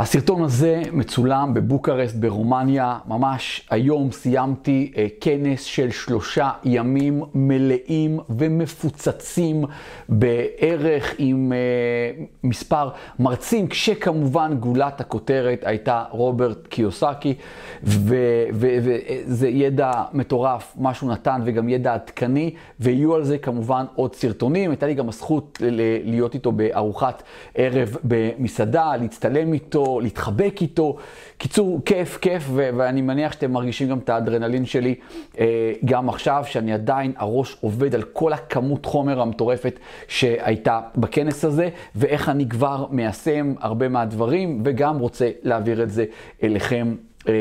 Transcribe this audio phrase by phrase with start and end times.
[0.00, 2.98] הסרטון הזה מצולם בבוקרסט ברומניה.
[3.08, 9.64] ממש היום סיימתי אה, כנס של שלושה ימים מלאים ומפוצצים
[10.08, 17.34] בערך עם אה, מספר מרצים, כשכמובן גולת הכותרת הייתה רוברט קיוסקי,
[17.82, 24.70] וזה ידע מטורף, מה שהוא נתן, וגם ידע עדכני, ויהיו על זה כמובן עוד סרטונים.
[24.70, 25.58] הייתה לי גם הזכות
[26.04, 27.22] להיות איתו בארוחת
[27.54, 29.89] ערב במסעדה, להצטלם איתו.
[29.98, 30.96] להתחבק איתו.
[31.38, 34.94] קיצור, כיף, כיף, ואני מניח שאתם מרגישים גם את האדרנלין שלי
[35.38, 39.78] אה, גם עכשיו, שאני עדיין, הראש עובד על כל הכמות חומר המטורפת
[40.08, 46.04] שהייתה בכנס הזה, ואיך אני כבר מיישם הרבה מהדברים, וגם רוצה להעביר את זה
[46.42, 46.94] אליכם.
[47.28, 47.34] אה,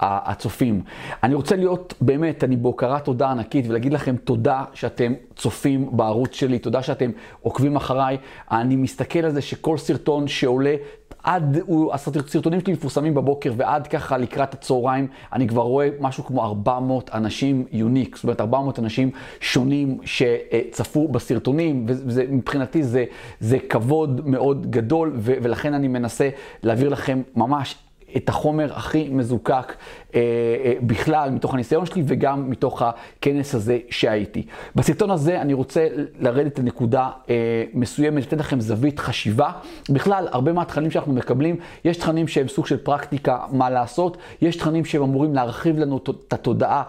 [0.00, 0.82] הצופים.
[1.22, 6.58] אני רוצה להיות, באמת, אני בהוקרת תודה ענקית ולהגיד לכם תודה שאתם צופים בערוץ שלי,
[6.58, 7.10] תודה שאתם
[7.40, 8.16] עוקבים אחריי.
[8.50, 10.74] אני מסתכל על זה שכל סרטון שעולה,
[11.22, 11.58] עד,
[11.92, 17.64] הסרטונים שלי מפורסמים בבוקר ועד ככה לקראת הצהריים, אני כבר רואה משהו כמו 400 אנשים
[17.72, 19.10] יוניק, זאת אומרת 400 אנשים
[19.40, 23.04] שונים שצפו בסרטונים, ומבחינתי זה,
[23.40, 26.28] זה כבוד מאוד גדול, ולכן אני מנסה
[26.62, 27.76] להעביר לכם ממש
[28.16, 29.74] את החומר הכי מזוקק
[30.14, 30.20] אה,
[30.64, 34.46] אה, בכלל, מתוך הניסיון שלי וגם מתוך הכנס הזה שהייתי.
[34.74, 35.88] בסרטון הזה אני רוצה
[36.20, 39.50] לרדת לנקודה אה, מסוימת, לתת לכם זווית חשיבה.
[39.90, 44.84] בכלל, הרבה מהתכנים שאנחנו מקבלים, יש תכנים שהם סוג של פרקטיקה, מה לעשות, יש תכנים
[44.84, 46.82] שהם אמורים להרחיב לנו את התודעה,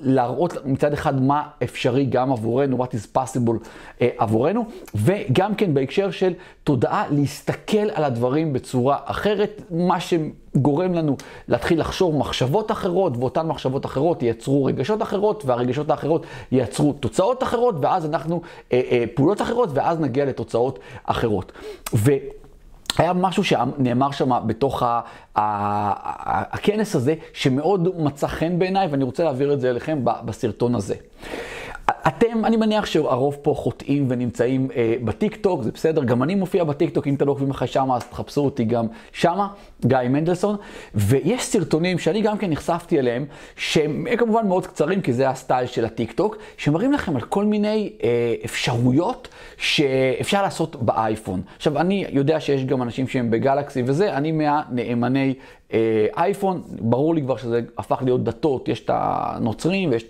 [0.00, 3.66] להראות מצד אחד מה אפשרי גם עבורנו, what is possible
[4.00, 4.64] אה, עבורנו,
[4.94, 6.32] וגם כן בהקשר של
[6.64, 10.14] תודעה, להסתכל על הדברים בצורה אחרת, מה ש...
[10.56, 11.16] גורם לנו
[11.48, 17.74] להתחיל לחשוב מחשבות אחרות, ואותן מחשבות אחרות ייצרו רגשות אחרות, והרגשות האחרות ייצרו תוצאות אחרות,
[17.80, 18.40] ואז אנחנו,
[18.72, 21.52] אה, אה, פעולות אחרות, ואז נגיע לתוצאות אחרות.
[21.94, 22.12] ו...
[22.98, 25.00] היה משהו שנאמר שם בתוך ה, ה,
[25.36, 30.94] ה, הכנס הזה, שמאוד מצא חן בעיניי, ואני רוצה להעביר את זה אליכם בסרטון הזה.
[32.06, 36.64] אתם, אני מניח שהרוב פה חוטאים ונמצאים אה, בטיק טוק, זה בסדר, גם אני מופיע
[36.64, 39.48] בטיק טוק, אם אתם לא עוקבים אחרי שמה, אז תחפשו אותי גם שמה,
[39.86, 40.56] גיא מנדלסון,
[40.94, 43.24] ויש סרטונים שאני גם כן נחשפתי אליהם,
[43.56, 47.92] שהם כמובן מאוד קצרים, כי זה הסטייל של הטיק טוק, שמראים לכם על כל מיני
[48.02, 51.42] אה, אפשרויות שאפשר לעשות באייפון.
[51.56, 55.34] עכשיו, אני יודע שיש גם אנשים שהם בגלקסי וזה, אני מהנאמני
[56.16, 60.06] אייפון, ברור לי כבר שזה הפך להיות דתות, יש את הנוצרים ויש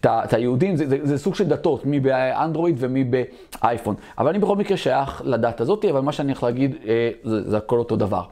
[0.00, 3.94] את היהודים, זה, זה, זה סוג של דתות, מי באנדרואיד ומי באייפון.
[4.18, 7.56] אבל אני בכל מקרה שייך לדת הזאת, אבל מה שאני יכול להגיד, אה, זה, זה
[7.56, 8.22] הכל אותו דבר.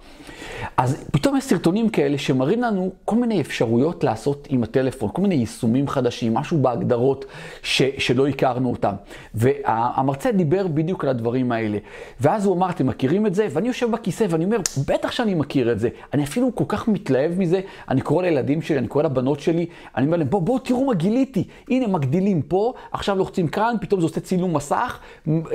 [0.76, 5.34] אז פתאום יש סרטונים כאלה שמראים לנו כל מיני אפשרויות לעשות עם הטלפון, כל מיני
[5.34, 7.24] יישומים חדשים, משהו בהגדרות
[7.62, 8.94] ש, שלא הכרנו אותם.
[9.34, 11.78] והמרצה דיבר בדיוק על הדברים האלה.
[12.20, 13.46] ואז הוא אמר, אתם מכירים את זה?
[13.50, 15.88] ואני יושב בכיסא ואני אומר, בטח שאני מכיר את זה.
[16.14, 19.66] אני אפילו כל כך מתלהב מזה, אני קורא לילדים שלי, אני קורא לבנות שלי,
[19.96, 21.44] אני אומר להם, בואו, בואו תראו מה גיליתי.
[21.68, 24.98] הנה, מגדילים פה, עכשיו לוחצים כאן, פתאום זה עושה צילום מסך,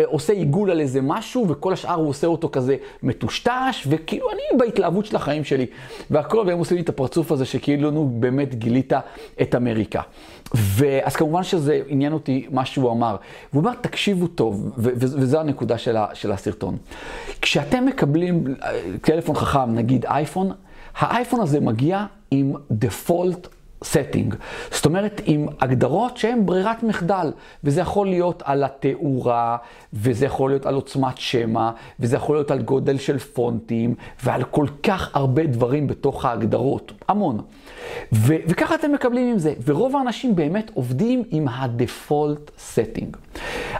[0.05, 5.05] עושה עיגול על איזה משהו, וכל השאר הוא עושה אותו כזה מטושטש, וכאילו אני בהתלהבות
[5.05, 5.65] של החיים שלי.
[6.11, 8.93] והכל, והם עושים לי את הפרצוף הזה, שכאילו, נו, באמת גילית
[9.41, 10.01] את אמריקה.
[10.53, 13.15] ואז כמובן שזה עניין אותי מה שהוא אמר.
[13.53, 16.77] והוא אומר, תקשיבו טוב, וזו הנקודה של, של הסרטון.
[17.41, 20.51] כשאתם מקבלים אה, טלפון חכם, נגיד אייפון,
[20.97, 23.47] האייפון הזה מגיע עם דפולט
[23.83, 24.35] setting.
[24.71, 27.31] זאת אומרת, עם הגדרות שהן ברירת מחדל,
[27.63, 29.57] וזה יכול להיות על התאורה,
[29.93, 34.65] וזה יכול להיות על עוצמת שמע, וזה יכול להיות על גודל של פונטים, ועל כל
[34.83, 37.41] כך הרבה דברים בתוך ההגדרות, המון.
[38.13, 43.28] ו- וככה אתם מקבלים עם זה, ורוב האנשים באמת עובדים עם ה-default setting.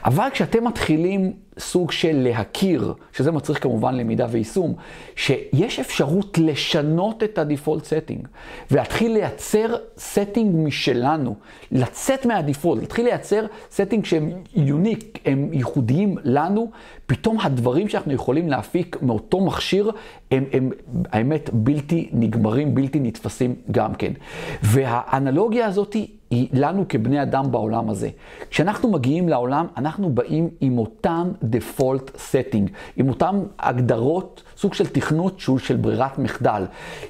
[0.06, 4.74] אבל כשאתם מתחילים סוג של להכיר, שזה מצריך כמובן למידה ויישום,
[5.16, 8.28] שיש אפשרות לשנות את ה-default setting,
[8.72, 11.36] ולהתחיל לייצר setting משלנו,
[11.72, 16.72] לצאת מה-default, להתחיל לייצר setting שהם יוניק, הם ייחודיים לנו,
[17.06, 19.92] פתאום הדברים שאנחנו יכולים להפיק מאותו מכשיר,
[20.32, 20.70] הם, הם
[21.12, 24.14] האמת בלתי נגמרים, בלתי נתפסים גם כן.
[24.64, 28.10] והאנלוגיה הזאת היא היא לנו כבני אדם בעולם הזה.
[28.50, 35.40] כשאנחנו מגיעים לעולם, אנחנו באים עם אותם default setting, עם אותם הגדרות, סוג של תכנות
[35.40, 36.66] שהוא של ברירת מחדל.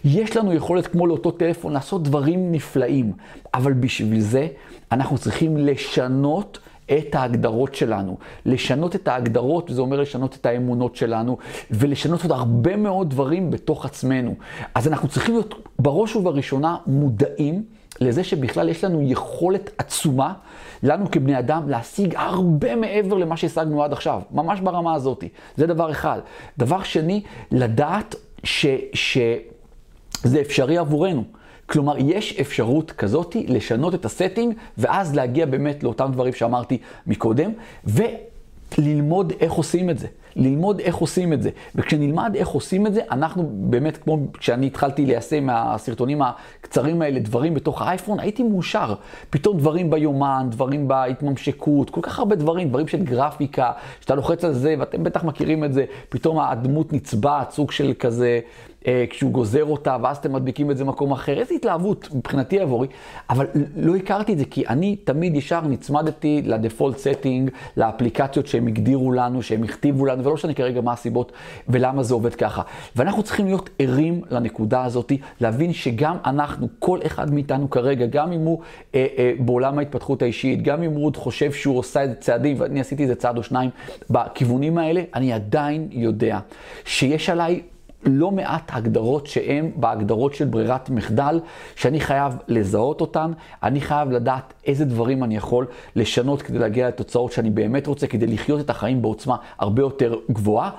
[0.06, 3.12] יש לנו יכולת כמו לאותו טלפון לעשות דברים נפלאים,
[3.54, 4.48] אבל בשביל זה
[4.92, 6.60] אנחנו צריכים לשנות
[6.98, 8.18] את ההגדרות שלנו.
[8.45, 11.38] לשנות את ההגדרות, וזה אומר לשנות את האמונות שלנו,
[11.71, 14.36] ולשנות עוד הרבה מאוד דברים בתוך עצמנו.
[14.75, 17.79] אז אנחנו צריכים להיות בראש ובראשונה מודעים.
[18.01, 20.34] לזה שבכלל יש לנו יכולת עצומה,
[20.84, 25.24] לנו כבני אדם, להשיג הרבה מעבר למה שהשגנו עד עכשיו, ממש ברמה הזאת.
[25.57, 26.19] זה דבר אחד.
[26.57, 31.24] דבר שני, לדעת שזה אפשרי עבורנו.
[31.66, 37.52] כלומר, יש אפשרות כזאת לשנות את הסטינג, ואז להגיע באמת לאותם דברים שאמרתי מקודם,
[37.86, 40.07] וללמוד איך עושים את זה.
[40.39, 41.50] ללמוד איך עושים את זה.
[41.75, 47.53] וכשנלמד איך עושים את זה, אנחנו באמת, כמו כשאני התחלתי ליישם מהסרטונים הקצרים האלה, דברים
[47.53, 48.94] בתוך האייפון, הייתי מאושר.
[49.30, 53.71] פתאום דברים ביומן, דברים בהתממשקות, כל כך הרבה דברים, דברים של גרפיקה,
[54.01, 58.39] שאתה לוחץ על זה, ואתם בטח מכירים את זה, פתאום הדמות נצבעת, סוג של כזה
[58.88, 61.39] אה, כשהוא גוזר אותה, ואז אתם מדביקים את זה במקום אחר.
[61.39, 62.88] איזו התלהבות מבחינתי עבורי,
[63.30, 68.68] אבל לא הכרתי את זה, כי אני תמיד ישר נצמדתי ל default setting, לאפליקציות שהם
[68.68, 71.31] הגדירו לנו, שהם הכתיבו לנו, ולא משנה כרגע מה הסיבות
[71.68, 72.62] ולמה זה עובד ככה.
[72.96, 75.12] ואנחנו צריכים להיות ערים לנקודה הזאת,
[75.42, 78.62] להבין שגם אנחנו, כל אחד מאיתנו כרגע, גם אם הוא
[78.96, 82.80] אה, אה, בעולם ההתפתחות האישית, גם אם הוא עוד חושב שהוא עושה איזה צעדים, ואני
[82.80, 83.70] עשיתי איזה צעד או שניים
[84.10, 86.40] בכיוונים האלה, אני עדיין יודע
[86.86, 87.62] שיש עליי
[88.04, 91.40] לא מעט הגדרות שהן בהגדרות של ברירת מחדל,
[91.75, 93.31] שאני חייב לזהות אותן,
[93.63, 95.66] אני חייב לדעת איזה דברים אני יכול
[95.96, 100.69] לשנות כדי להגיע לתוצאות שאני באמת רוצה, כדי לחיות את החיים בעוצמה הרבה יותר גבוהה,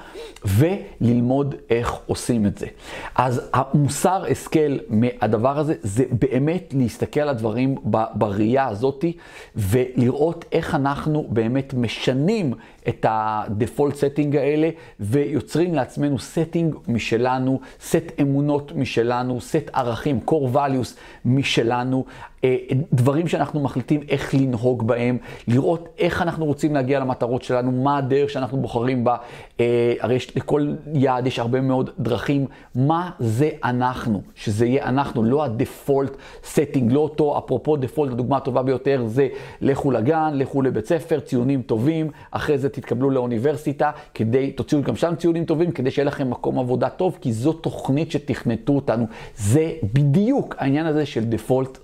[0.44, 2.66] וללמוד איך עושים את זה.
[3.14, 7.74] אז המוסר השכל מהדבר הזה, זה באמת להסתכל על הדברים
[8.14, 9.16] בראייה הזאתי,
[9.56, 12.54] ולראות איך אנחנו באמת משנים
[12.88, 20.96] את ה-default setting האלה, ויוצרים לעצמנו setting משלנו, סט אמונות משלנו, סט ערכים, core values
[21.24, 22.04] משלנו.
[22.44, 22.56] אה,
[22.92, 28.30] דברים שאנחנו מחליטים איך לנהוג בהם, לראות איך אנחנו רוצים להגיע למטרות שלנו, מה הדרך
[28.30, 29.16] שאנחנו בוחרים בה.
[29.60, 32.46] אה, הרי יש, לכל יעד יש הרבה מאוד דרכים.
[32.74, 34.22] מה זה אנחנו?
[34.34, 39.28] שזה יהיה אנחנו, לא הדפולט setting, לא אותו, אפרופו default, הדוגמה הטובה ביותר זה
[39.60, 45.14] לכו לגן, לכו לבית ספר, ציונים טובים, אחרי זה תתקבלו לאוניברסיטה, כדי, תוציאו גם שם
[45.18, 49.06] ציונים טובים, כדי שיהיה לכם מקום עבודה טוב, כי זו תוכנית שתכנתו אותנו.
[49.36, 51.78] זה בדיוק העניין הזה של default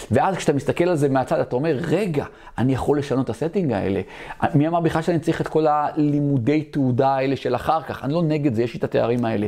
[0.00, 0.20] setting.
[0.20, 2.24] ואז כשאתה מסתכל על זה מהצד, אתה אומר, רגע,
[2.58, 4.00] אני יכול לשנות את ה setting האלה.
[4.54, 8.04] מי אמר בכלל שאני צריך את כל הלימודי תעודה האלה של אחר כך?
[8.04, 9.46] אני לא נגד זה, יש לי את התארים האלה.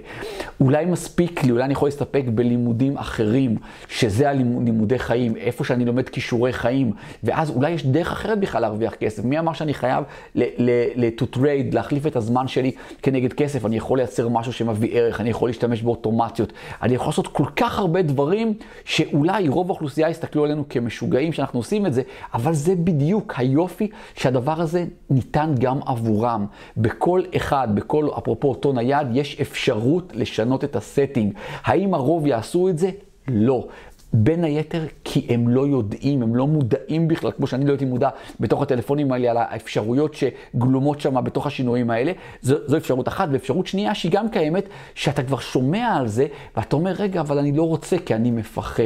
[0.60, 3.56] אולי מספיק לי, אולי אני יכול להסתפק בלימודים אחרים,
[3.88, 6.92] שזה הלימודי חיים, איפה שאני לומד כישורי חיים,
[7.25, 9.25] ואז אולי יש דרך אחרת בכלל להרוויח כסף.
[9.25, 10.04] מי אמר שאני חייב
[10.34, 12.72] ל-to trade, להחליף את הזמן שלי
[13.02, 13.66] כנגד כסף?
[13.66, 16.52] אני יכול לייצר משהו שמביא ערך, אני יכול להשתמש באוטומציות,
[16.82, 18.54] אני יכול לעשות כל כך הרבה דברים
[18.84, 22.03] שאולי רוב האוכלוסייה יסתכלו עלינו כמשוגעים שאנחנו עושים את זה,
[22.35, 26.47] אבל זה בדיוק היופי שהדבר הזה ניתן גם עבורם.
[26.76, 31.32] בכל אחד, בכל, אפרופו אותו נייד, יש אפשרות לשנות את ה setting.
[31.65, 32.91] האם הרוב יעשו את זה?
[33.29, 33.67] לא.
[34.12, 38.08] בין היתר כי הם לא יודעים, הם לא מודעים בכלל, כמו שאני לא הייתי מודע
[38.40, 42.12] בתוך הטלפונים האלה, על האפשרויות שגלומות שם בתוך השינויים האלה.
[42.43, 43.28] זו, זו אפשרות אחת.
[43.32, 46.26] ואפשרות שנייה שהיא גם קיימת, שאתה כבר שומע על זה,
[46.56, 48.82] ואתה אומר, רגע, אבל אני לא רוצה כי אני מפחד.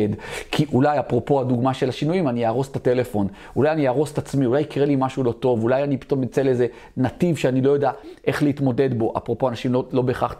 [0.50, 4.46] כי אולי, אפרופו הדוגמה של השינויים, אני אהרוס את הטלפון, אולי אני אהרוס את עצמי,
[4.46, 6.66] אולי יקרה לי משהו לא טוב, אולי אני פתאום אצא לאיזה
[6.96, 7.90] נתיב שאני לא יודע
[8.26, 9.12] איך להתמודד בו.
[9.16, 10.34] אפרופו, אנשים לא, לא בהכרח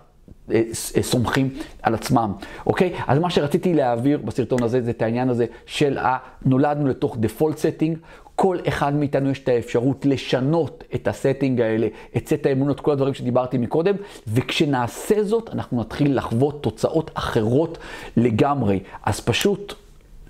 [1.03, 1.51] סומכים
[1.83, 2.33] על עצמם,
[2.67, 2.93] אוקיי?
[3.07, 7.97] אז מה שרציתי להעביר בסרטון הזה זה את העניין הזה של הנולדנו לתוך default setting.
[8.37, 11.87] כל אחד מאיתנו יש את האפשרות לשנות את הסטינג האלה,
[12.17, 13.95] את סט האמונות, כל הדברים שדיברתי מקודם,
[14.29, 17.79] וכשנעשה זאת, אנחנו נתחיל לחוות תוצאות אחרות
[18.17, 18.81] לגמרי.
[19.03, 19.75] אז פשוט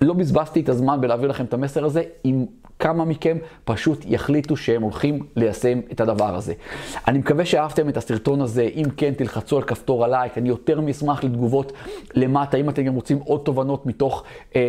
[0.01, 2.45] לא בזבזתי את הזמן בלהעביר לכם את המסר הזה, אם
[2.83, 6.53] כמה מכם פשוט יחליטו שהם הולכים ליישם את הדבר הזה.
[7.07, 11.23] אני מקווה שאהבתם את הסרטון הזה, אם כן תלחצו על כפתור הלייק, אני יותר מאשמח
[11.23, 11.71] לתגובות
[12.15, 14.23] למטה, אם אתם גם רוצים עוד תובנות מתוך
[14.55, 14.61] אה,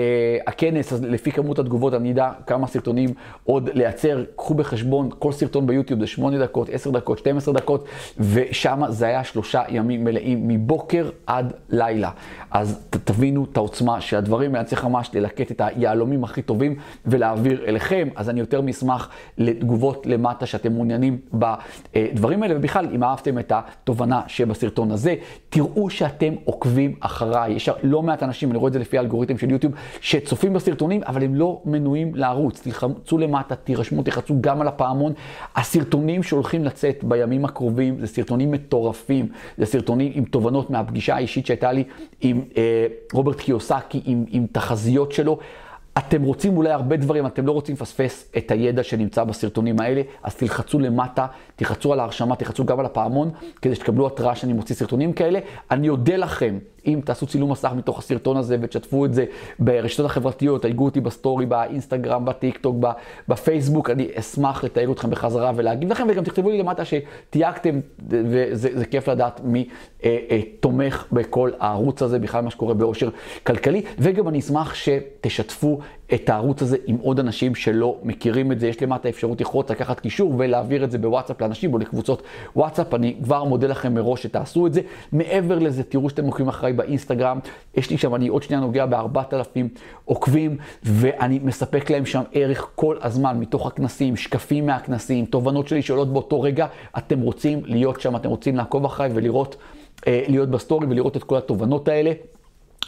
[0.46, 3.10] הכנס, אז לפי כמות התגובות אני אדע כמה סרטונים
[3.44, 4.24] עוד לייצר.
[4.36, 7.84] קחו בחשבון, כל סרטון ביוטיוב זה 8 דקות, 10 דקות, 12 דקות,
[8.18, 12.10] ושם זה היה שלושה ימים מלאים, מבוקר עד לילה.
[12.50, 17.64] אז תבינו את העוצמה של הדברים, אני צריך ממש ללקט את היהלומים הכי טובים ולהעביר
[17.66, 18.03] אליכם.
[18.04, 23.52] שלכם, אז אני יותר משמח לתגובות למטה שאתם מעוניינים בדברים האלה, ובכלל, אם אהבתם את
[23.54, 25.14] התובנה שבסרטון הזה,
[25.48, 27.52] תראו שאתם עוקבים אחריי.
[27.52, 31.24] יש לא מעט אנשים, אני רואה את זה לפי האלגוריתם של יוטיוב, שצופים בסרטונים, אבל
[31.24, 32.60] הם לא מנויים לערוץ.
[32.60, 35.12] תלחצו למטה, תירשמו, תלחצו גם על הפעמון.
[35.56, 41.72] הסרטונים שהולכים לצאת בימים הקרובים, זה סרטונים מטורפים, זה סרטונים עם תובנות מהפגישה האישית שהייתה
[41.72, 41.84] לי
[42.20, 45.38] עם אה, רוברט קיוסאקי, עם, עם תחזיות שלו.
[45.98, 50.34] אתם רוצים אולי הרבה דברים, אתם לא רוצים לפספס את הידע שנמצא בסרטונים האלה, אז
[50.34, 53.30] תלחצו למטה, תלחצו על ההרשמה, תלחצו גם על הפעמון,
[53.62, 55.38] כדי שתקבלו התראה שאני מוציא סרטונים כאלה.
[55.70, 59.24] אני אודה לכם אם תעשו צילום מסך מתוך הסרטון הזה ותשתפו את זה
[59.58, 62.76] ברשתות החברתיות, תייגו אותי בסטורי, באינסטגרם, בטיק טוק,
[63.28, 69.08] בפייסבוק, אני אשמח לתייג אתכם בחזרה ולהגיב לכם, וגם תכתבו לי למטה שתייגתם, וזה כיף
[69.08, 69.68] לדעת מי
[70.04, 73.08] אה, אה, תומך בכל הערוץ הזה, בכלל מה שקורה באושר
[73.46, 75.78] כלכלי, וגם אני אשמח שתשתפו
[76.14, 78.68] את הערוץ הזה עם עוד אנשים שלא מכירים את זה.
[78.68, 82.22] יש למטה אפשרות ללחוץ, לקחת קישור ולהעביר את זה בוואטסאפ לאנשים או לקבוצות
[82.56, 82.94] וואטסאפ.
[82.94, 84.80] אני כבר מודה לכם מראש שתעשו את זה.
[85.12, 87.38] מעבר לזה, תראו שאתם עוקבים אחריי באינסטגרם.
[87.74, 92.96] יש לי שם, אני עוד שנייה נוגע ב-4,000 עוקבים, ואני מספק להם שם ערך כל
[93.02, 96.66] הזמן, מתוך הכנסים, שקפים מהכנסים, תובנות שלי שעולות באותו רגע.
[96.98, 99.56] אתם רוצים להיות שם, אתם רוצים לעקוב אחריי ולראות,
[100.06, 102.12] אה, להיות בסטורי ולראות את כל התובנות האלה.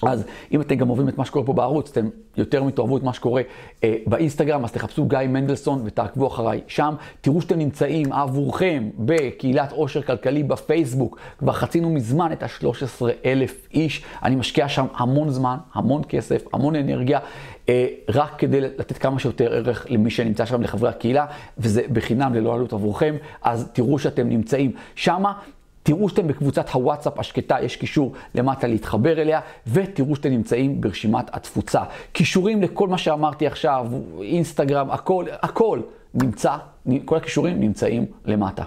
[0.03, 3.12] אז אם אתם גם אוהבים את מה שקורה פה בערוץ, אתם יותר מתאהבו את מה
[3.12, 3.43] שקורה
[3.85, 6.95] אה, באינסטגרם, אז תחפשו גיא מנדלסון ותעקבו אחריי שם.
[7.21, 11.19] תראו שאתם נמצאים עבורכם בקהילת עושר כלכלי בפייסבוק.
[11.38, 14.05] כבר חצינו מזמן את ה-13 אלף איש.
[14.23, 17.19] אני משקיע שם המון זמן, המון כסף, המון אנרגיה,
[17.69, 21.26] אה, רק כדי לתת כמה שיותר ערך למי שנמצא שם, לחברי הקהילה,
[21.59, 23.17] וזה בחינם ללא עלות עבורכם.
[23.43, 25.33] אז תראו שאתם נמצאים שמה.
[25.87, 31.83] תראו שאתם בקבוצת הוואטסאפ השקטה, יש קישור למטה להתחבר אליה, ותראו שאתם נמצאים ברשימת התפוצה.
[32.12, 33.87] קישורים לכל מה שאמרתי עכשיו,
[34.23, 35.81] אינסטגרם, הכל, הכל
[36.14, 36.57] נמצא,
[37.05, 38.64] כל הקישורים נמצאים למטה.